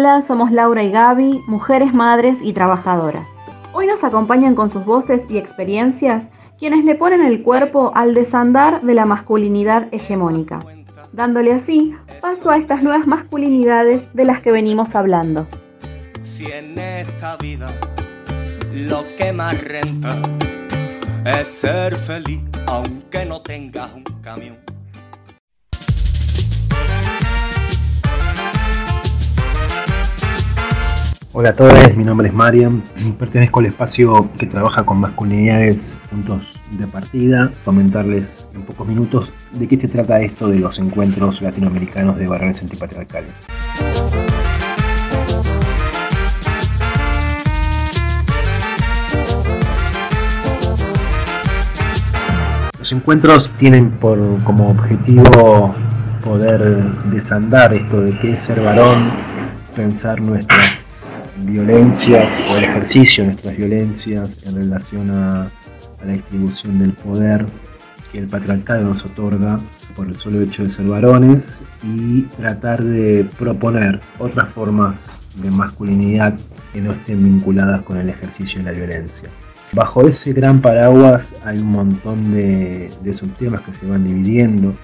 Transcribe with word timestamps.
Hola, 0.00 0.22
somos 0.22 0.50
Laura 0.50 0.82
y 0.82 0.90
Gaby, 0.90 1.42
mujeres 1.46 1.92
madres 1.92 2.38
y 2.40 2.54
trabajadoras. 2.54 3.26
Hoy 3.74 3.86
nos 3.86 4.02
acompañan 4.02 4.54
con 4.54 4.70
sus 4.70 4.82
voces 4.86 5.30
y 5.30 5.36
experiencias 5.36 6.24
quienes 6.58 6.86
le 6.86 6.94
ponen 6.94 7.20
el 7.20 7.42
cuerpo 7.42 7.92
al 7.94 8.14
desandar 8.14 8.80
de 8.80 8.94
la 8.94 9.04
masculinidad 9.04 9.88
hegemónica, 9.92 10.60
dándole 11.12 11.52
así 11.52 11.94
paso 12.22 12.48
a 12.48 12.56
estas 12.56 12.82
nuevas 12.82 13.06
masculinidades 13.06 14.00
de 14.14 14.24
las 14.24 14.40
que 14.40 14.52
venimos 14.52 14.94
hablando. 14.94 15.46
Si 16.22 16.46
en 16.46 16.78
esta 16.78 17.36
vida 17.36 17.66
lo 18.72 19.04
que 19.18 19.34
más 19.34 19.62
renta 19.62 20.16
es 21.26 21.46
ser 21.46 21.94
feliz, 21.94 22.40
aunque 22.66 23.26
no 23.26 23.42
tengas 23.42 23.92
un 23.92 24.04
camión. 24.22 24.59
Hola 31.32 31.50
a 31.50 31.52
todos, 31.52 31.96
mi 31.96 32.02
nombre 32.02 32.26
es 32.26 32.34
Mariam, 32.34 32.82
pertenezco 33.18 33.60
al 33.60 33.66
espacio 33.66 34.28
que 34.36 34.46
trabaja 34.46 34.82
con 34.84 34.98
masculinidades, 34.98 35.96
puntos 36.10 36.42
de 36.72 36.88
partida, 36.88 37.52
comentarles 37.64 38.48
en 38.52 38.62
pocos 38.62 38.88
minutos 38.88 39.32
de 39.52 39.68
qué 39.68 39.76
se 39.76 39.86
trata 39.86 40.20
esto 40.20 40.48
de 40.48 40.58
los 40.58 40.80
encuentros 40.80 41.40
latinoamericanos 41.40 42.18
de 42.18 42.26
varones 42.26 42.60
antipatriarcales. 42.60 43.30
Los 52.76 52.90
encuentros 52.90 53.48
tienen 53.56 53.92
por, 53.92 54.18
como 54.42 54.70
objetivo 54.70 55.76
poder 56.24 56.82
desandar 57.04 57.72
esto 57.72 58.00
de 58.00 58.18
qué 58.18 58.32
es 58.32 58.42
ser 58.42 58.60
varón, 58.60 59.12
pensar 59.80 60.20
nuestras 60.20 61.22
violencias 61.38 62.44
o 62.50 62.56
el 62.58 62.64
ejercicio 62.64 63.24
de 63.24 63.30
nuestras 63.30 63.56
violencias 63.56 64.38
en 64.44 64.56
relación 64.56 65.10
a, 65.10 65.44
a 65.44 66.04
la 66.04 66.12
distribución 66.12 66.80
del 66.80 66.92
poder 66.92 67.46
que 68.12 68.18
el 68.18 68.26
patriarcado 68.26 68.84
nos 68.84 69.02
otorga 69.06 69.58
por 69.96 70.06
el 70.06 70.18
solo 70.18 70.42
hecho 70.42 70.64
de 70.64 70.68
ser 70.68 70.84
varones 70.84 71.62
y 71.82 72.24
tratar 72.36 72.84
de 72.84 73.26
proponer 73.38 74.00
otras 74.18 74.52
formas 74.52 75.18
de 75.36 75.50
masculinidad 75.50 76.38
que 76.74 76.82
no 76.82 76.92
estén 76.92 77.24
vinculadas 77.24 77.80
con 77.80 77.96
el 77.96 78.10
ejercicio 78.10 78.62
de 78.62 78.70
la 78.70 78.72
violencia. 78.72 79.30
Bajo 79.72 80.06
ese 80.06 80.34
gran 80.34 80.60
paraguas 80.60 81.34
hay 81.42 81.58
un 81.58 81.70
montón 81.70 82.34
de, 82.34 82.90
de 83.02 83.14
subtemas 83.14 83.62
que 83.62 83.72
se 83.72 83.86
van 83.86 84.04
dividiendo, 84.04 84.74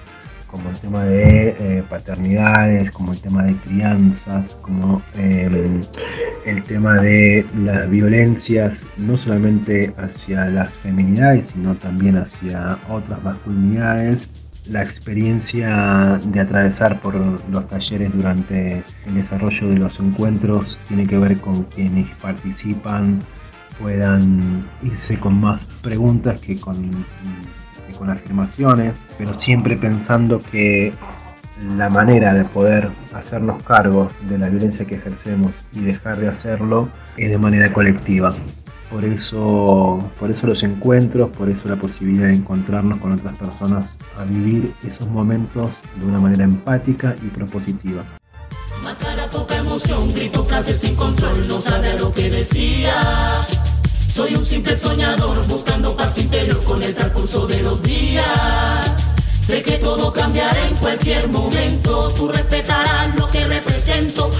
como 0.57 0.69
el 0.71 0.77
tema 0.77 1.03
de 1.05 1.49
eh, 1.49 1.83
paternidades, 1.87 2.91
como 2.91 3.13
el 3.13 3.19
tema 3.19 3.43
de 3.43 3.55
crianzas, 3.55 4.57
como 4.61 5.01
eh, 5.15 5.81
el 6.45 6.63
tema 6.63 6.99
de 6.99 7.45
las 7.63 7.89
violencias, 7.89 8.89
no 8.97 9.17
solamente 9.17 9.93
hacia 9.97 10.45
las 10.45 10.77
feminidades, 10.77 11.49
sino 11.49 11.75
también 11.75 12.17
hacia 12.17 12.77
otras 12.89 13.23
masculinidades. 13.23 14.27
La 14.69 14.81
experiencia 14.83 16.19
de 16.25 16.39
atravesar 16.39 16.99
por 16.99 17.15
los 17.15 17.67
talleres 17.69 18.11
durante 18.13 18.83
el 19.05 19.13
desarrollo 19.13 19.69
de 19.69 19.77
los 19.77 19.99
encuentros 19.99 20.77
tiene 20.87 21.05
que 21.05 21.17
ver 21.17 21.37
con 21.37 21.63
quienes 21.65 22.07
participan 22.17 23.21
puedan 23.79 24.65
irse 24.81 25.19
con 25.19 25.39
más 25.39 25.63
preguntas 25.81 26.41
que 26.41 26.59
con 26.59 27.05
con 27.97 28.09
afirmaciones, 28.09 29.03
pero 29.17 29.37
siempre 29.37 29.75
pensando 29.75 30.39
que 30.39 30.93
la 31.75 31.89
manera 31.89 32.33
de 32.33 32.43
poder 32.45 32.89
hacernos 33.13 33.63
cargo 33.63 34.09
de 34.29 34.37
la 34.37 34.49
violencia 34.49 34.85
que 34.85 34.95
ejercemos 34.95 35.51
y 35.73 35.81
dejar 35.81 36.19
de 36.19 36.27
hacerlo 36.27 36.89
es 37.17 37.29
de 37.29 37.37
manera 37.37 37.73
colectiva. 37.73 38.35
Por 38.91 39.03
eso, 39.03 40.01
por 40.17 40.31
eso 40.31 40.47
los 40.47 40.63
encuentros, 40.63 41.29
por 41.31 41.49
eso 41.49 41.67
la 41.67 41.75
posibilidad 41.75 42.27
de 42.27 42.35
encontrarnos 42.35 42.99
con 42.99 43.11
otras 43.11 43.35
personas 43.35 43.97
a 44.17 44.23
vivir 44.23 44.71
esos 44.85 45.09
momentos 45.09 45.71
de 45.99 46.05
una 46.05 46.21
manera 46.21 46.45
empática 46.45 47.15
y 47.21 47.27
propositiva. 47.27 48.03
Máscara, 48.83 49.27
poca 49.27 49.57
emoción, 49.57 50.13
grito 50.13 50.43
frases 50.43 50.79
sin 50.79 50.95
control, 50.95 51.47
no 51.49 51.59
sabe 51.59 51.99
lo 51.99 52.13
que 52.13 52.29
decía. 52.29 52.93
Soy 54.17 54.33
un 54.33 54.43
simple 54.43 54.75
soñador 54.75 55.45
buscando 55.45 55.95
paz 55.95 56.17
interior 56.17 56.63
con 56.63 56.81
el 56.81 56.95
transcurso 56.95 57.45
de 57.45 57.61
los 57.61 57.83
días. 57.83 58.25
Sé 59.45 59.61
que 59.61 59.73
todo 59.73 60.11
cambiará 60.11 60.67
en 60.67 60.75
cualquier 60.77 61.27
momento. 61.27 62.11
Tú 62.17 62.27
respetarás 62.27 63.15
lo 63.15 63.27
que 63.27 63.45
represento. 63.45 64.31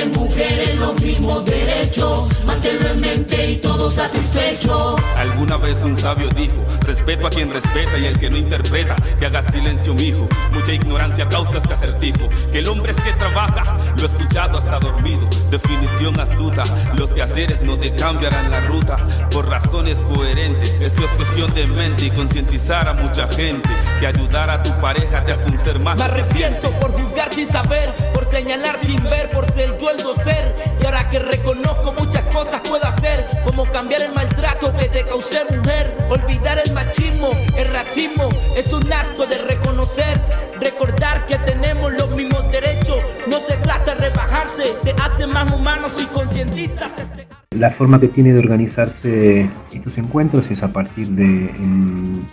Hombres, 0.00 0.18
mujeres, 0.18 0.76
los 0.76 1.00
mismos 1.00 1.44
derechos. 1.44 2.28
Manténlo 2.44 2.88
en 2.88 3.00
mente 3.00 3.50
y 3.50 3.56
todo 3.56 3.90
satisfecho. 3.90 4.96
Alguna 5.16 5.56
vez 5.56 5.84
un 5.84 5.96
sabio 5.96 6.28
dijo: 6.30 6.54
Respeto 6.82 7.26
a 7.26 7.30
quien 7.30 7.50
respeta 7.50 7.98
y 7.98 8.06
el 8.06 8.18
que 8.18 8.30
no 8.30 8.38
interpreta, 8.38 8.96
que 9.18 9.26
haga 9.26 9.42
silencio, 9.42 9.94
mijo. 9.94 10.28
Mucha 10.52 10.72
ignorancia 10.72 11.28
causa 11.28 11.58
este 11.58 11.74
acertijo. 11.74 12.28
Que 12.50 12.60
el 12.60 12.68
hombre 12.68 12.92
es 12.92 12.98
que 12.98 13.12
trabaja, 13.12 13.76
lo 13.96 14.02
he 14.02 14.06
escuchado 14.06 14.58
hasta 14.58 14.78
dormido. 14.78 15.28
Definición 15.50 16.18
astuta: 16.18 16.64
los 16.94 17.12
quehaceres 17.12 17.62
no 17.62 17.78
te 17.78 17.94
cambiarán 17.94 18.50
la 18.50 18.60
ruta 18.60 18.96
por 19.30 19.48
razones 19.48 19.98
coherentes. 19.98 20.80
Esto 20.80 21.04
es 21.04 21.10
cuestión 21.12 21.52
de 21.54 21.66
mente 21.66 22.06
y 22.06 22.10
concientizar 22.10 22.88
a 22.88 22.94
mucha 22.94 23.28
gente 23.28 23.68
que 23.98 24.06
ayudar 24.06 24.48
a 24.50 24.62
tu 24.62 24.72
pareja 24.80 25.24
te 25.24 25.32
hace 25.32 25.50
un 25.50 25.58
ser 25.58 25.78
más. 25.78 25.98
Me 25.98 26.04
arrepiento 26.04 26.70
por 26.72 26.92
juzgar 26.92 27.34
sin 27.34 27.46
saber, 27.46 27.90
por 28.14 28.24
señalar 28.24 28.76
sin 28.78 29.02
ver, 29.04 29.28
por 29.30 29.50
ser 29.52 29.76
yo 29.78 29.89
el 29.90 30.14
ser. 30.14 30.54
Y 30.80 30.86
ahora 30.86 31.08
que 31.08 31.18
reconozco 31.18 31.92
muchas 31.92 32.24
cosas 32.24 32.60
puedo 32.68 32.84
hacer, 32.84 33.26
como 33.44 33.64
cambiar 33.66 34.02
el 34.02 34.12
maltrato 34.12 34.72
que 34.74 34.88
te 34.88 35.02
causé 35.02 35.44
mujer, 35.50 35.96
olvidar 36.08 36.60
el 36.64 36.72
machismo, 36.72 37.30
el 37.56 37.68
racismo, 37.68 38.28
es 38.56 38.72
un 38.72 38.92
acto 38.92 39.26
de 39.26 39.38
reconocer, 39.38 40.20
recordar 40.60 41.26
que 41.26 41.36
tenemos 41.38 41.92
los 41.92 42.10
mismos 42.10 42.50
derechos. 42.50 42.98
No 43.26 43.40
se 43.40 43.56
trata 43.56 43.94
de 43.94 44.08
rebajarse, 44.08 44.74
te 44.82 44.92
hace 44.92 45.26
más 45.26 45.52
humanos 45.52 46.00
y 46.00 46.06
concientizas 46.06 46.98
este 46.98 47.30
la 47.56 47.70
forma 47.70 47.98
que 47.98 48.06
tiene 48.06 48.32
de 48.32 48.38
organizarse 48.38 49.50
estos 49.72 49.98
encuentros 49.98 50.50
es 50.52 50.62
a 50.62 50.68
partir 50.68 51.08
de 51.08 51.50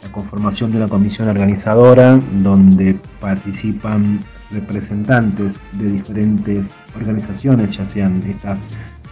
la 0.03 0.12
conformación 0.12 0.72
de 0.72 0.78
una 0.78 0.88
comisión 0.88 1.28
organizadora 1.28 2.19
donde 2.44 2.95
participan 3.19 4.19
representantes 4.52 5.53
de 5.74 5.91
diferentes 5.91 6.68
organizaciones, 6.96 7.75
ya 7.75 7.85
sean 7.85 8.22
estas 8.28 8.59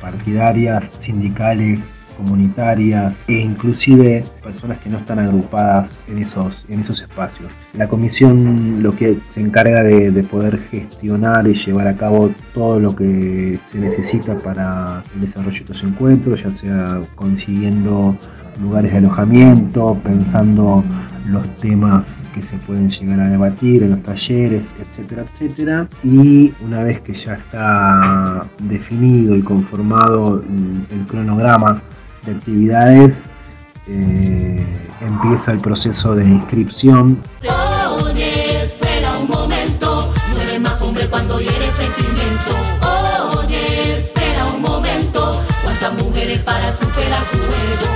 partidarias, 0.01 0.91
sindicales, 0.99 1.95
comunitarias 2.17 3.27
e 3.29 3.33
inclusive 3.33 4.23
personas 4.41 4.77
que 4.79 4.89
no 4.89 4.97
están 4.97 5.19
agrupadas 5.19 6.03
en 6.07 6.19
esos, 6.19 6.65
en 6.69 6.79
esos 6.79 7.01
espacios. 7.01 7.49
La 7.73 7.87
comisión 7.87 8.81
lo 8.81 8.95
que 8.95 9.15
se 9.19 9.41
encarga 9.41 9.83
de, 9.83 10.11
de, 10.11 10.23
poder 10.23 10.59
gestionar 10.71 11.47
y 11.47 11.53
llevar 11.53 11.87
a 11.87 11.95
cabo 11.95 12.31
todo 12.53 12.79
lo 12.79 12.95
que 12.95 13.59
se 13.63 13.79
necesita 13.79 14.37
para 14.37 15.03
el 15.13 15.21
desarrollo 15.21 15.51
de 15.51 15.59
estos 15.59 15.83
encuentros, 15.83 16.43
ya 16.43 16.51
sea 16.51 17.01
consiguiendo 17.15 18.17
lugares 18.61 18.93
de 18.93 18.99
alojamiento, 18.99 19.99
pensando 20.03 20.83
los 21.25 21.43
temas 21.57 22.23
que 22.33 22.41
se 22.41 22.57
pueden 22.57 22.89
llegar 22.89 23.19
a 23.19 23.29
debatir 23.29 23.83
en 23.83 23.91
los 23.91 24.03
talleres, 24.03 24.73
etcétera, 24.79 25.23
etcétera. 25.31 25.87
Y 26.03 26.53
una 26.61 26.83
vez 26.83 27.01
que 27.01 27.13
ya 27.13 27.33
está 27.33 28.45
definido 28.59 29.35
y 29.35 29.41
conformado 29.41 30.43
el 30.91 31.05
cronograma 31.07 31.81
de 32.25 32.31
actividades, 32.33 33.27
eh, 33.87 34.65
empieza 35.01 35.51
el 35.51 35.59
proceso 35.59 36.15
de 36.15 36.25
inscripción. 36.25 37.19
Oye, 38.03 38.63
espera 38.63 39.17
un 39.19 39.27
momento, 39.27 40.13
no 40.33 40.41
eres 40.41 40.61
más 40.61 40.81
hombre 40.81 41.07
cuando 41.07 41.39
eres 41.39 41.73
sentimiento. 41.73 43.39
Oye, 43.39 43.95
espera 43.95 44.45
un 44.55 44.61
momento, 44.61 45.41
cuántas 45.63 45.93
mujeres 46.03 46.41
para 46.43 46.71
superar 46.71 47.23
tu 47.31 47.37
ego. 47.37 47.94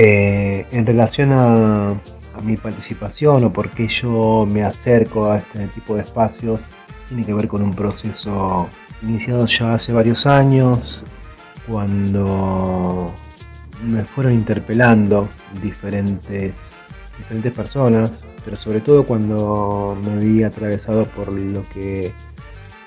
Eh, 0.00 0.64
en 0.70 0.86
relación 0.86 1.32
a 1.32 1.96
a 2.38 2.40
mi 2.40 2.56
participación 2.56 3.44
o 3.44 3.52
por 3.52 3.70
qué 3.70 3.88
yo 3.88 4.46
me 4.48 4.62
acerco 4.62 5.30
a 5.30 5.38
este 5.38 5.66
tipo 5.68 5.96
de 5.96 6.02
espacios 6.02 6.60
tiene 7.08 7.24
que 7.24 7.34
ver 7.34 7.48
con 7.48 7.62
un 7.62 7.74
proceso 7.74 8.68
iniciado 9.02 9.46
ya 9.46 9.74
hace 9.74 9.92
varios 9.92 10.26
años, 10.26 11.02
cuando 11.66 13.12
me 13.84 14.04
fueron 14.04 14.34
interpelando 14.34 15.28
diferentes, 15.62 16.52
diferentes 17.16 17.52
personas, 17.52 18.10
pero 18.44 18.56
sobre 18.56 18.80
todo 18.80 19.04
cuando 19.04 19.96
me 20.04 20.22
vi 20.22 20.42
atravesado 20.42 21.06
por 21.06 21.32
lo 21.32 21.64
que 21.70 22.12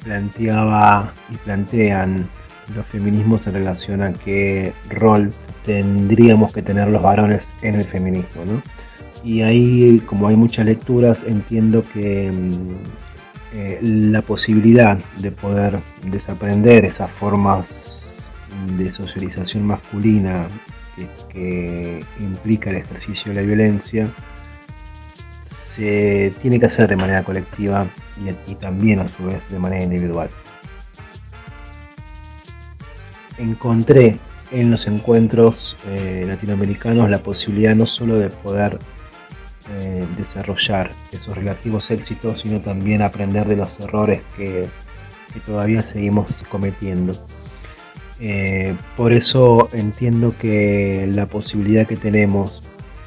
planteaba 0.04 1.12
y 1.30 1.36
plantean 1.38 2.28
los 2.76 2.86
feminismos 2.86 3.46
en 3.48 3.54
relación 3.54 4.02
a 4.02 4.14
qué 4.14 4.74
rol 4.90 5.32
tendríamos 5.66 6.52
que 6.52 6.62
tener 6.62 6.88
los 6.88 7.02
varones 7.02 7.50
en 7.62 7.76
el 7.76 7.86
feminismo. 7.86 8.46
¿no? 8.46 8.62
Y 9.24 9.42
ahí, 9.42 10.02
como 10.06 10.28
hay 10.28 10.36
muchas 10.36 10.66
lecturas, 10.66 11.24
entiendo 11.26 11.84
que 11.94 12.32
mm, 12.32 13.02
eh, 13.54 13.80
la 13.82 14.22
posibilidad 14.22 14.98
de 15.18 15.32
poder 15.32 15.80
desaprender 16.06 16.86
esas 16.86 17.12
formas 17.12 18.32
de 18.78 18.92
socialización 18.92 19.66
masculina 19.66 20.48
que, 21.30 22.04
implica 22.20 22.70
el 22.70 22.78
ejercicio 22.78 23.34
de 23.34 23.42
la 23.42 23.48
violencia 23.48 24.08
se 25.46 26.34
tiene 26.42 26.60
que 26.60 26.68
hacer 26.68 26.88
de 26.88 26.96
manera 26.96 27.24
colectiva 27.24 27.86
y, 28.48 28.56
también 28.56 29.00
a 29.00 29.10
su 29.10 29.26
vez 29.26 29.42
de 29.50 29.60
manera 29.60 29.84
individual. 29.84 30.30
Encontré 33.38 34.18
en 34.52 34.72
los 34.72 34.88
encuentros 34.88 35.78
eh, 35.88 36.26
latinoamericanos 36.28 37.10
la 37.10 37.20
posibilidad 37.20 37.76
no 37.76 37.88
solo 37.88 38.20
de 38.20 38.30
poder 38.30 38.80
eh, 39.70 40.06
desarrollar 40.18 40.92
esos 41.12 41.36
relativos 41.36 41.92
éxitos, 41.92 42.42
sino 42.42 42.62
también 42.62 43.02
aprender 43.02 43.48
de 43.48 43.56
los 43.56 43.70
errores 43.80 44.22
que, 44.36 44.68
todavía 45.46 45.82
seguimos 45.82 46.28
cometiendo. 46.50 47.14
Eh, 48.20 48.76
por 48.98 49.14
eso 49.14 49.70
entiendo 49.72 50.36
que 50.38 51.10
la 51.10 51.26
posibilidad 51.26 51.88
que 51.88 51.96
tenemos 51.96 52.62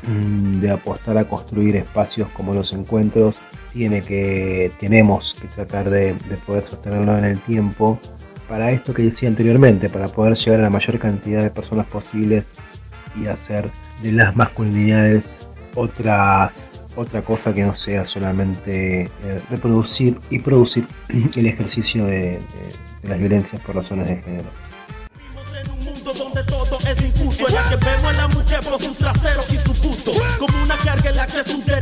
mm, 0.09 0.61
de 0.61 0.71
apostar 0.71 1.19
a 1.19 1.29
construir 1.29 1.77
espacios 1.77 2.29
como 2.31 2.55
los 2.55 2.73
encuentros 2.73 3.37
tiene 3.75 4.01
que 4.01 4.73
tenemos 4.81 5.37
que 5.41 5.49
tratar 5.49 5.91
de, 5.91 6.15
de 6.15 6.37
poder 6.47 6.65
sostenerlo 6.65 7.19
en 7.19 7.25
el 7.27 7.39
tiempo 7.41 8.01
para 8.49 8.71
esto 8.71 8.95
que 8.95 9.03
decía 9.03 9.29
anteriormente, 9.29 9.89
para 9.89 10.09
poder 10.09 10.37
llegar 10.37 10.61
a 10.61 10.65
la 10.65 10.71
mayor 10.71 10.99
cantidad 10.99 11.43
de 11.43 11.51
personas 11.51 11.87
posibles 11.87 12.45
y 13.21 13.27
hacer 13.27 13.71
de 14.03 14.13
las 14.13 14.37
masculinidades 14.37 15.49
otras, 15.75 16.83
otra 16.97 17.23
cosa 17.23 17.53
que 17.53 17.63
no 17.63 17.75
sea 17.75 18.05
solamente 18.05 19.03
eh, 19.03 19.41
reproducir 19.51 20.21
y 20.31 20.39
producir 20.39 20.87
el 21.09 21.47
ejercicio 21.47 22.05
de, 22.07 22.41
las 23.03 23.19
violencias 23.19 23.61
por 23.63 23.77
razones 23.77 24.09
de 24.09 24.17
género. 24.17 24.49
En 25.61 25.71
un 25.71 25.85
mundo 25.85 26.13
donde 26.13 26.45
todo 26.45 26.79
es 26.81 27.03
injusto, 27.03 27.49
en 27.49 27.55
la 27.55 27.69
que 27.69 27.77
vemos 27.77 28.05
a 28.05 28.13
la 28.13 28.29
mujer 28.29 28.61
por 28.61 28.79
su 28.79 28.95
trasero 28.95 29.43
y 29.51 29.57
su 29.57 29.75
busto, 29.75 30.13
como 30.39 30.63
una 30.63 30.77
carga 30.79 31.11
en 31.11 31.17
la 31.17 31.27
que 31.27 31.45
sus 31.45 31.65
derechos 31.67 31.74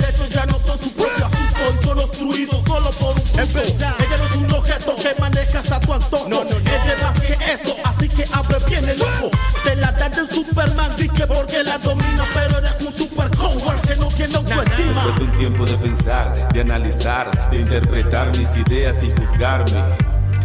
tiempo 15.48 15.66
de 15.66 15.76
pensar, 15.76 16.52
de 16.52 16.60
analizar, 16.60 17.50
de 17.50 17.62
interpretar 17.62 18.28
mis 18.38 18.56
ideas 18.56 19.02
y 19.02 19.10
juzgarme, 19.10 19.82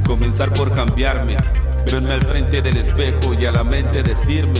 comenzar 0.03 0.51
por 0.53 0.73
cambiarme, 0.73 1.37
verme 1.85 2.13
al 2.13 2.25
frente 2.25 2.63
del 2.63 2.77
espejo 2.77 3.35
y 3.35 3.45
a 3.45 3.51
la 3.51 3.63
mente 3.63 4.01
decirme. 4.01 4.59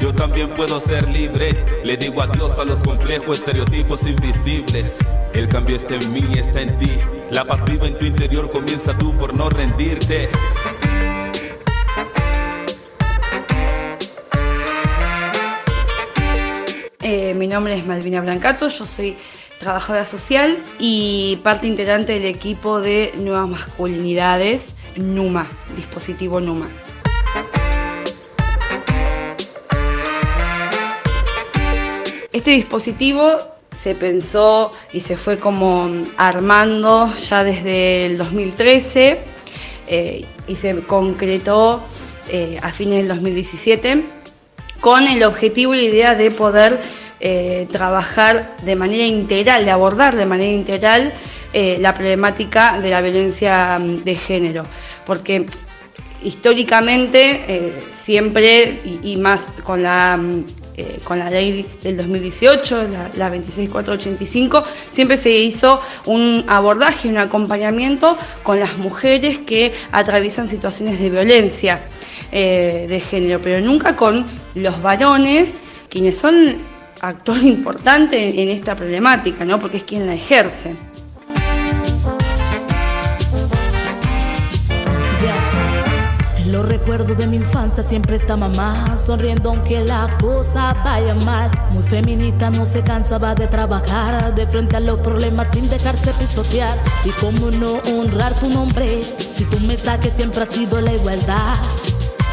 Yo 0.00 0.14
también 0.14 0.48
puedo 0.54 0.80
ser 0.80 1.06
libre. 1.10 1.62
Le 1.84 1.98
digo 1.98 2.22
adiós 2.22 2.58
a 2.58 2.64
los 2.64 2.82
complejos 2.82 3.36
estereotipos 3.36 4.06
invisibles. 4.06 5.04
El 5.34 5.46
cambio 5.46 5.76
está 5.76 5.96
en 5.96 6.10
mí, 6.10 6.24
está 6.38 6.62
en 6.62 6.78
ti. 6.78 6.92
La 7.30 7.44
paz 7.44 7.62
viva 7.66 7.86
en 7.86 7.98
tu 7.98 8.06
interior, 8.06 8.50
comienza 8.50 8.96
tú 8.96 9.14
por 9.18 9.36
no 9.36 9.50
rendirte. 9.50 10.30
Eh, 17.02 17.34
mi 17.34 17.46
nombre 17.46 17.76
es 17.76 17.84
Malvina 17.84 18.22
Blancato, 18.22 18.68
yo 18.68 18.86
soy 18.86 19.18
trabajadora 19.58 20.06
social 20.06 20.56
y 20.78 21.40
parte 21.42 21.66
integrante 21.66 22.12
del 22.12 22.26
equipo 22.26 22.80
de 22.80 23.12
Nuevas 23.16 23.48
Masculinidades, 23.48 24.74
NUMA, 24.96 25.46
dispositivo 25.76 26.40
NUMA. 26.40 26.68
Este 32.32 32.50
dispositivo 32.50 33.38
se 33.74 33.94
pensó 33.94 34.72
y 34.92 35.00
se 35.00 35.16
fue 35.16 35.38
como 35.38 35.90
armando 36.16 37.12
ya 37.28 37.44
desde 37.44 38.06
el 38.06 38.18
2013 38.18 39.18
eh, 39.88 40.24
y 40.46 40.54
se 40.54 40.80
concretó 40.82 41.82
eh, 42.28 42.58
a 42.62 42.70
fines 42.72 42.98
del 42.98 43.08
2017 43.08 44.04
con 44.80 45.06
el 45.06 45.22
objetivo 45.24 45.74
y 45.74 45.78
la 45.78 45.82
idea 45.84 46.14
de 46.14 46.30
poder 46.30 46.80
eh, 47.18 47.66
trabajar 47.72 48.58
de 48.62 48.76
manera 48.76 49.06
integral, 49.06 49.64
de 49.64 49.70
abordar 49.70 50.16
de 50.16 50.26
manera 50.26 50.52
integral 50.52 51.14
eh, 51.54 51.78
la 51.80 51.94
problemática 51.94 52.78
de 52.78 52.90
la 52.90 53.00
violencia 53.00 53.78
mm, 53.78 54.04
de 54.04 54.16
género. 54.16 54.66
Porque 55.06 55.46
históricamente 56.22 57.42
eh, 57.48 57.72
siempre, 57.90 58.80
y, 59.02 59.16
más 59.16 59.48
con 59.64 59.82
la, 59.82 60.18
mm, 60.18 60.44
con 61.04 61.18
la 61.18 61.30
ley 61.30 61.64
del 61.82 61.96
2018, 61.96 62.82
la, 62.82 63.10
la 63.16 63.30
26485, 63.30 64.62
siempre 64.90 65.16
se 65.16 65.30
hizo 65.30 65.80
un 66.04 66.44
abordaje, 66.48 67.08
un 67.08 67.16
acompañamiento 67.16 68.18
con 68.42 68.60
las 68.60 68.76
mujeres 68.76 69.38
que 69.38 69.72
atraviesan 69.90 70.48
situaciones 70.48 71.00
de 71.00 71.08
violencia. 71.08 71.80
De 72.30 73.02
género, 73.08 73.40
pero 73.42 73.64
nunca 73.64 73.96
con 73.96 74.26
los 74.54 74.82
varones, 74.82 75.58
quienes 75.88 76.18
son 76.18 76.58
actor 77.08 77.38
importante 77.42 78.42
en, 78.42 78.48
esta 78.48 78.74
problemática, 78.74 79.44
¿no? 79.44 79.60
porque 79.60 79.78
es 79.78 79.82
quien 79.84 80.06
la 80.06 80.14
ejerce. 80.14 80.74
Los 86.46 86.66
recuerdos 86.66 87.18
de 87.18 87.26
mi 87.26 87.36
infancia 87.36 87.82
siempre 87.82 88.16
está 88.16 88.36
mamá 88.36 88.96
sonriendo 88.96 89.50
aunque 89.50 89.80
la 89.80 90.16
cosa 90.18 90.74
vaya 90.84 91.14
mal. 91.16 91.50
Muy 91.72 91.82
feminista, 91.82 92.50
no 92.50 92.64
se 92.64 92.82
cansaba 92.82 93.34
de 93.34 93.48
trabajar 93.48 94.34
de 94.34 94.46
frente 94.46 94.76
a 94.76 94.80
los 94.80 95.00
problemas 95.00 95.48
sin 95.48 95.68
dejarse 95.68 96.12
pisotear. 96.14 96.78
Y 97.04 97.10
cómo 97.20 97.50
no 97.50 97.78
honrar 97.92 98.32
tu 98.38 98.48
nombre 98.48 99.02
si 99.18 99.44
tu 99.44 99.58
mensaje 99.60 100.08
siempre 100.08 100.44
ha 100.44 100.46
sido 100.46 100.80
la 100.80 100.94
igualdad. 100.94 101.56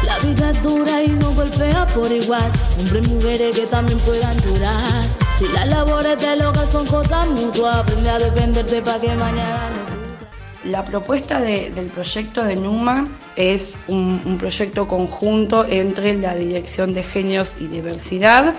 La 0.06 0.18
vida 0.18 0.50
es 0.50 0.62
dura 0.62 1.02
y 1.02 1.08
no 1.08 1.32
golpea 1.32 1.86
por 1.88 2.10
igual. 2.12 2.50
Hombres 2.78 3.06
y 3.06 3.10
mujeres 3.10 3.58
que 3.58 3.66
también 3.66 3.98
puedan 4.00 4.36
durar. 4.42 5.04
Si 5.38 5.48
las 5.48 5.68
labores 5.68 6.18
del 6.20 6.42
hogar 6.42 6.66
son 6.66 6.86
cosas 6.86 7.26
mutuas, 7.28 7.76
aprende 7.76 8.10
a 8.10 8.18
defenderte 8.18 8.82
para 8.82 9.00
que 9.00 9.08
mañana 9.08 9.70
no 9.70 10.70
La 10.70 10.84
propuesta 10.84 11.40
del 11.40 11.86
proyecto 11.86 12.44
de 12.44 12.56
NUMA 12.56 13.08
es 13.36 13.74
un, 13.88 14.20
un, 14.24 14.38
proyecto 14.38 14.86
conjunto 14.86 15.64
entre 15.64 16.16
la 16.16 16.34
Dirección 16.34 16.94
de 16.94 17.02
Genios 17.02 17.54
y 17.58 17.66
Diversidad, 17.66 18.54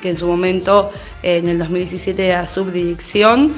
que 0.00 0.10
en 0.10 0.16
su 0.16 0.26
momento, 0.26 0.92
en 1.22 1.48
el 1.48 1.58
2017, 1.58 2.26
era 2.26 2.46
subdirección, 2.46 3.54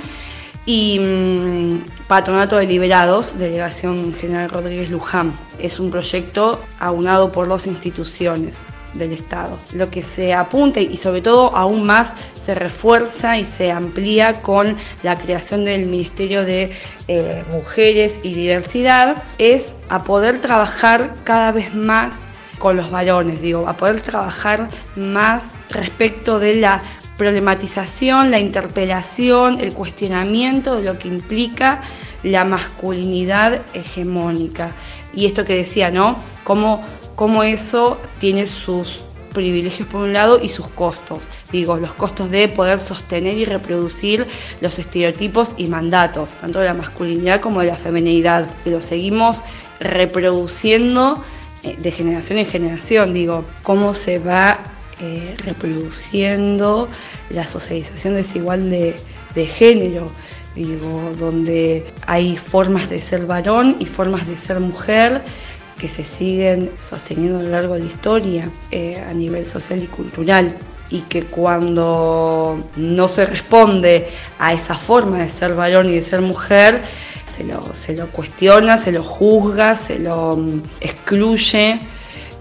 y 0.68 0.98
mm, 1.00 2.06
Patronato 2.08 2.58
de 2.58 2.66
Liberados, 2.66 3.38
Delegación 3.38 4.12
General 4.12 4.50
Rodríguez 4.50 4.90
Luján. 4.90 5.32
Es 5.58 5.80
un 5.80 5.90
proyecto 5.90 6.60
aunado 6.78 7.32
por 7.32 7.48
dos 7.48 7.66
instituciones 7.66 8.58
del 8.92 9.12
Estado. 9.12 9.58
Lo 9.72 9.90
que 9.90 10.02
se 10.02 10.34
apunta 10.34 10.78
y 10.80 10.98
sobre 10.98 11.22
todo 11.22 11.56
aún 11.56 11.84
más 11.84 12.12
se 12.36 12.54
refuerza 12.54 13.38
y 13.38 13.46
se 13.46 13.72
amplía 13.72 14.42
con 14.42 14.76
la 15.02 15.18
creación 15.18 15.64
del 15.64 15.86
Ministerio 15.86 16.44
de 16.44 16.70
eh, 17.08 17.44
Mujeres 17.50 18.20
y 18.22 18.34
Diversidad 18.34 19.22
es 19.38 19.76
a 19.88 20.04
poder 20.04 20.42
trabajar 20.42 21.14
cada 21.24 21.50
vez 21.50 21.74
más 21.74 22.24
con 22.58 22.76
los 22.76 22.90
varones, 22.90 23.40
digo, 23.40 23.68
a 23.68 23.74
poder 23.74 24.02
trabajar 24.02 24.68
más 24.96 25.54
respecto 25.70 26.38
de 26.38 26.56
la 26.56 26.82
problematización, 27.18 28.30
la 28.30 28.38
interpelación, 28.38 29.60
el 29.60 29.74
cuestionamiento 29.74 30.76
de 30.76 30.84
lo 30.84 30.98
que 30.98 31.08
implica 31.08 31.82
la 32.22 32.44
masculinidad 32.44 33.60
hegemónica. 33.74 34.72
Y 35.12 35.26
esto 35.26 35.44
que 35.44 35.56
decía, 35.56 35.90
¿no? 35.90 36.16
Cómo, 36.44 36.80
cómo 37.16 37.42
eso 37.42 37.98
tiene 38.20 38.46
sus 38.46 39.02
privilegios 39.34 39.86
por 39.88 40.02
un 40.02 40.12
lado 40.12 40.40
y 40.40 40.48
sus 40.48 40.68
costos. 40.68 41.28
Digo, 41.52 41.76
los 41.76 41.92
costos 41.92 42.30
de 42.30 42.48
poder 42.48 42.80
sostener 42.80 43.36
y 43.36 43.44
reproducir 43.44 44.26
los 44.60 44.78
estereotipos 44.78 45.50
y 45.56 45.66
mandatos, 45.66 46.32
tanto 46.34 46.60
de 46.60 46.66
la 46.66 46.74
masculinidad 46.74 47.40
como 47.40 47.60
de 47.60 47.66
la 47.66 47.76
feminidad, 47.76 48.46
que 48.64 48.70
lo 48.70 48.80
seguimos 48.80 49.42
reproduciendo 49.80 51.22
eh, 51.62 51.76
de 51.78 51.90
generación 51.90 52.38
en 52.38 52.46
generación. 52.46 53.12
Digo, 53.12 53.44
cómo 53.64 53.92
se 53.92 54.18
va 54.18 54.58
eh, 55.00 55.36
reproduciendo 55.44 56.88
la 57.30 57.46
socialización 57.46 58.14
desigual 58.14 58.70
de, 58.70 58.96
de 59.34 59.46
género, 59.46 60.10
digo, 60.54 61.12
donde 61.18 61.86
hay 62.06 62.36
formas 62.36 62.90
de 62.90 63.00
ser 63.00 63.26
varón 63.26 63.76
y 63.78 63.86
formas 63.86 64.26
de 64.26 64.36
ser 64.36 64.60
mujer 64.60 65.22
que 65.78 65.88
se 65.88 66.04
siguen 66.04 66.70
sosteniendo 66.80 67.38
a 67.38 67.42
lo 67.42 67.48
largo 67.50 67.74
de 67.74 67.80
la 67.80 67.86
historia 67.86 68.50
eh, 68.70 69.02
a 69.08 69.14
nivel 69.14 69.46
social 69.46 69.82
y 69.82 69.86
cultural 69.86 70.58
y 70.90 71.02
que 71.02 71.24
cuando 71.24 72.64
no 72.76 73.08
se 73.08 73.26
responde 73.26 74.08
a 74.38 74.52
esa 74.52 74.74
forma 74.74 75.18
de 75.18 75.28
ser 75.28 75.54
varón 75.54 75.88
y 75.88 75.94
de 75.94 76.02
ser 76.02 76.20
mujer, 76.20 76.82
se 77.30 77.44
lo, 77.44 77.72
se 77.74 77.94
lo 77.94 78.08
cuestiona, 78.08 78.78
se 78.78 78.90
lo 78.90 79.04
juzga, 79.04 79.76
se 79.76 79.98
lo 79.98 80.36
mm, 80.36 80.62
excluye, 80.80 81.78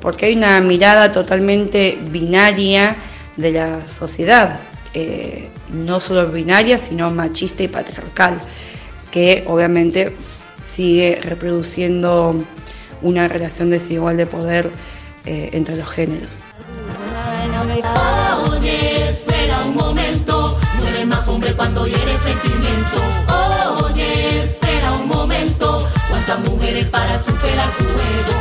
porque 0.01 0.27
hay 0.27 0.35
una 0.35 0.59
mirada 0.61 1.11
totalmente 1.11 1.97
binaria 2.11 2.95
de 3.35 3.51
la 3.51 3.87
sociedad, 3.87 4.59
eh, 4.93 5.49
no 5.71 5.99
solo 5.99 6.27
binaria, 6.31 6.77
sino 6.77 7.11
machista 7.11 7.63
y 7.63 7.67
patriarcal, 7.67 8.39
que 9.11 9.43
obviamente 9.47 10.15
sigue 10.61 11.19
reproduciendo 11.21 12.35
una 13.01 13.27
relación 13.27 13.69
desigual 13.69 14.17
de 14.17 14.25
poder 14.25 14.69
eh, 15.25 15.49
entre 15.53 15.75
los 15.75 15.89
géneros. 15.89 16.39
Oye, 18.49 19.09
espera 19.09 19.65
un 19.65 19.75
momento, 19.75 20.57
no 20.79 20.87
eres 20.87 21.07
más 21.07 21.27
hombre 21.27 21.53
cuando 21.53 21.85
hieres 21.85 22.21
sentimientos. 22.21 23.83
Oye, 23.83 24.41
espera 24.41 24.93
un 24.93 25.07
momento, 25.07 25.87
cuántas 26.09 26.39
mujeres 26.39 26.89
para 26.89 27.19
superar 27.19 27.69
tu 27.77 27.83
ego. 27.83 28.36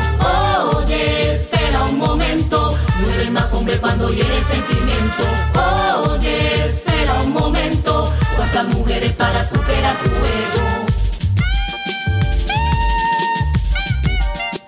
Mujeres 8.69 9.13
para 9.13 9.45
superar 9.45 9.97
tu 9.97 10.09
ego. 10.09 10.67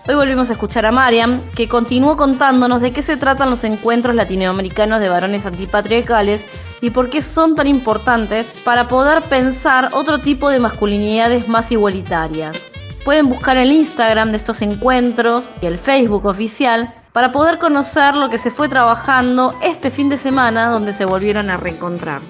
Hoy 0.09 0.15
volvimos 0.15 0.49
a 0.49 0.55
escuchar 0.55 0.87
a 0.87 0.91
Mariam, 0.91 1.43
que 1.55 1.69
continuó 1.69 2.17
contándonos 2.17 2.81
de 2.81 2.93
qué 2.93 3.03
se 3.03 3.19
tratan 3.19 3.51
los 3.51 3.63
encuentros 3.65 4.17
latinoamericanos 4.17 5.01
de 5.01 5.11
varones 5.11 5.45
antipatriarcales 5.45 6.47
y 6.81 6.89
por 6.89 7.11
qué 7.11 7.21
son 7.21 7.55
tan 7.57 7.67
importantes 7.67 8.47
para 8.65 8.89
poder 8.89 9.21
pensar 9.23 9.91
otro 9.93 10.19
tipo 10.19 10.49
de 10.49 10.61
masculinidades 10.61 11.47
más 11.49 11.71
igualitarias. 11.73 12.59
Pueden 13.05 13.29
buscar 13.29 13.59
el 13.59 13.71
Instagram 13.71 14.31
de 14.31 14.39
estos 14.39 14.63
encuentros 14.63 15.51
y 15.61 15.67
el 15.67 15.79
Facebook 15.79 16.25
oficial 16.25 16.95
para 17.13 17.31
poder 17.31 17.59
conocer 17.59 18.15
lo 18.15 18.31
que 18.31 18.39
se 18.39 18.51
fue 18.51 18.69
trabajando 18.69 19.55
este 19.63 19.91
fin 19.91 20.09
de 20.09 20.17
semana 20.17 20.71
donde 20.71 20.95
se 20.95 21.05
volvieron 21.05 21.51
a 21.51 21.59
reencontrar. 21.59 22.23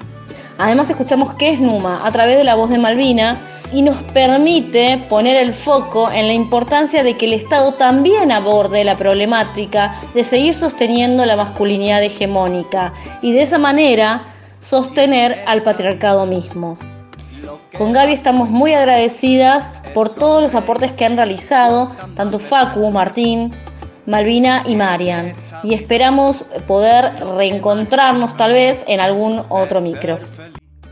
Además 0.59 0.91
escuchamos 0.91 1.35
qué 1.35 1.51
es 1.51 1.61
Numa 1.61 2.05
a 2.05 2.11
través 2.11 2.37
de 2.37 2.45
la 2.45 2.57
voz 2.57 2.69
de 2.69 2.79
Malvina 2.79 3.39
y 3.73 3.83
nos 3.83 3.97
permite 4.03 4.99
poner 5.09 5.37
el 5.37 5.55
foco 5.55 6.11
en 6.11 6.27
la 6.27 6.33
importancia 6.33 7.05
de 7.05 7.17
que 7.17 7.27
el 7.27 7.35
Estado 7.35 7.75
también 7.75 8.33
aborde 8.33 8.83
la 8.83 8.97
problemática 8.97 9.95
de 10.15 10.25
seguir 10.25 10.55
sosteniendo 10.55 11.25
la 11.27 11.37
masculinidad 11.37 12.03
hegemónica 12.03 12.93
y 13.23 13.33
de 13.33 13.43
esa 13.43 13.59
manera 13.59 14.25
sostener 14.59 15.45
al 15.47 15.63
patriarcado 15.63 16.27
mismo. 16.27 16.77
Con 17.77 17.93
Gaby 17.93 18.13
estamos 18.13 18.51
muy 18.51 18.73
agradecidas 18.73 19.69
por 19.95 20.13
todos 20.13 20.43
los 20.43 20.55
aportes 20.57 20.91
que 20.91 21.05
han 21.05 21.17
realizado, 21.17 21.93
tanto 22.17 22.41
Facu, 22.41 22.91
Martín, 22.91 23.53
Malvina 24.09 24.63
y 24.67 24.75
Marian, 24.75 25.35
y 25.63 25.75
esperamos 25.75 26.43
poder 26.67 27.13
reencontrarnos 27.37 28.35
tal 28.39 28.53
vez 28.53 28.83
en 28.89 29.01
algún 29.01 29.43
otro 29.51 29.83
micro. 29.83 30.19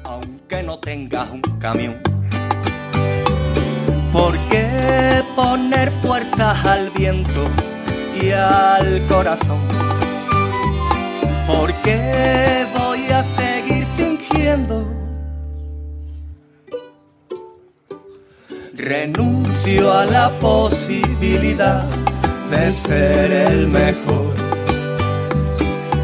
Aunque 0.04 0.62
no 0.62 0.78
tengas 0.78 1.30
un 1.30 1.40
camión 1.58 1.99
¿Por 4.12 4.38
qué 4.49 5.23
poner 5.35 5.90
puertas 6.02 6.62
al 6.66 6.90
viento 6.90 7.49
y 8.20 8.32
al 8.32 9.06
corazón? 9.06 9.66
¿Por 11.46 11.73
qué 11.82 12.66
voy 12.76 13.06
a 13.06 13.23
seguir 13.23 13.87
fingiendo? 13.96 14.87
Renuncio 18.75 19.90
a 19.90 20.04
la 20.04 20.38
posibilidad 20.38 21.87
de 22.50 22.70
ser 22.70 23.32
el 23.32 23.66
mejor. 23.68 24.34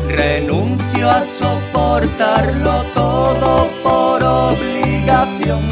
Renuncio 0.09 1.11
a 1.11 1.23
soportarlo 1.23 2.85
todo 2.95 3.71
por 3.83 4.23
obligación 4.23 5.63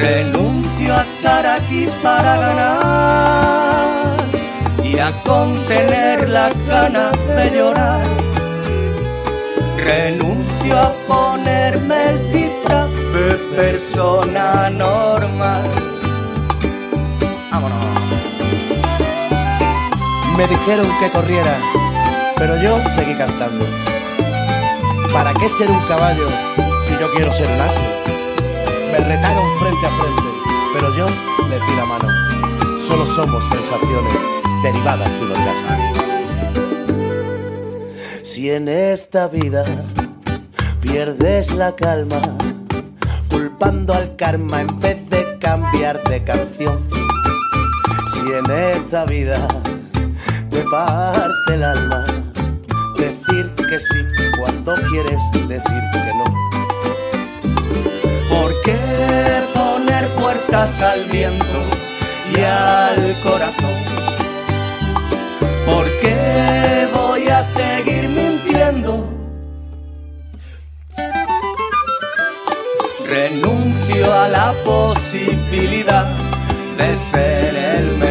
Renuncio 0.00 0.94
a 0.94 1.02
estar 1.02 1.44
aquí 1.44 1.86
para 2.02 2.38
ganar 2.38 4.16
y 4.82 4.98
a 4.98 5.12
contener 5.24 6.26
las 6.30 6.54
ganas 6.66 7.12
de 7.36 7.50
llorar. 7.54 8.02
Renuncio 9.76 10.78
a 10.78 10.94
ponerme 11.06 12.10
el 12.10 12.32
disfraz 12.32 12.88
de 13.12 13.34
persona 13.54 14.70
normal. 14.70 14.89
Me 20.40 20.48
dijeron 20.48 20.88
que 20.98 21.10
corriera, 21.10 21.60
pero 22.34 22.56
yo 22.62 22.82
seguí 22.84 23.14
cantando. 23.14 23.66
¿Para 25.12 25.34
qué 25.34 25.46
ser 25.50 25.70
un 25.70 25.86
caballo 25.86 26.28
si 26.82 26.92
yo 26.92 27.12
quiero 27.12 27.30
ser 27.30 27.46
un 27.46 27.60
asno? 27.60 27.82
me 28.90 28.98
retaron 29.00 29.58
frente 29.58 29.86
a 29.86 29.90
frente, 29.90 30.22
pero 30.72 30.96
yo 30.96 31.06
le 31.46 31.56
di 31.56 31.76
la 31.76 31.84
mano. 31.84 32.08
Solo 32.88 33.06
somos 33.06 33.44
sensaciones 33.44 34.14
derivadas 34.62 35.12
de 35.12 35.26
un 35.26 35.32
orgasmo. 35.32 35.76
Si 38.24 38.50
en 38.50 38.68
esta 38.68 39.28
vida 39.28 39.66
pierdes 40.80 41.52
la 41.52 41.76
calma, 41.76 42.22
culpando 43.28 43.92
al 43.92 44.16
karma 44.16 44.62
en 44.62 44.80
vez 44.80 45.10
de 45.10 45.36
cambiar 45.38 46.02
de 46.04 46.24
canción. 46.24 46.88
Si 48.14 48.20
en 48.32 48.50
esta 48.50 49.04
vida 49.04 49.46
te 50.50 50.62
parte 50.64 51.54
el 51.54 51.62
alma, 51.62 52.04
decir 52.98 53.54
que 53.68 53.78
sí 53.78 53.96
cuando 54.38 54.74
quieres 54.90 55.22
decir 55.48 55.82
que 55.92 56.12
no 56.18 56.24
¿Por 58.28 58.52
qué 58.64 58.78
poner 59.54 60.08
puertas 60.16 60.80
al 60.80 61.04
viento 61.04 61.60
y 62.36 62.40
al 62.40 63.20
corazón? 63.22 63.76
¿Por 65.66 65.86
qué 66.00 66.88
voy 66.92 67.28
a 67.28 67.42
seguir 67.42 68.08
mintiendo? 68.08 69.08
Renuncio 73.08 74.12
a 74.12 74.28
la 74.28 74.54
posibilidad 74.64 76.06
de 76.78 76.96
ser 76.96 77.56
el 77.56 77.96
mejor. 77.96 78.09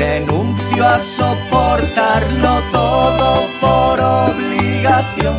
Renuncio 0.00 0.86
a 0.86 0.98
soportarlo 0.98 2.62
todo 2.72 3.46
por 3.60 4.00
obligación 4.00 5.36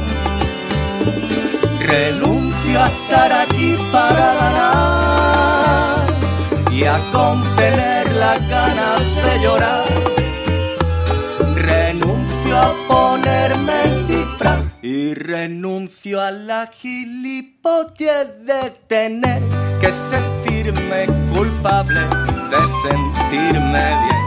Renuncio 1.80 2.80
a 2.80 2.88
estar 2.88 3.34
aquí 3.34 3.76
para 3.92 4.36
ganar 4.36 6.06
y 6.72 6.84
a 6.84 7.00
contener 7.12 8.12
las 8.14 8.48
ganas 8.48 9.02
de 9.26 9.42
llorar. 9.42 9.86
Renuncio 11.56 12.56
a 12.56 12.72
ponerme 12.88 13.84
el 13.86 14.08
disfraz 14.08 14.62
y 14.84 15.16
renuncio 15.16 16.22
a 16.22 16.30
la 16.30 16.68
gilipollez 16.68 18.46
de 18.46 18.70
tener 18.88 19.42
que 19.82 19.92
sentirme 19.92 21.08
culpable 21.36 22.02
de 22.52 22.68
sentirme 22.84 23.86
bien. 24.04 24.21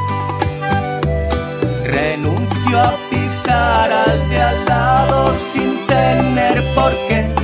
Renuncio 1.94 2.80
a 2.80 2.92
pisar 3.08 3.92
al 3.92 4.28
de 4.28 4.42
al 4.42 4.64
lado 4.66 5.32
sin 5.52 5.86
tener 5.86 6.64
por 6.74 6.92
qué 7.08 7.34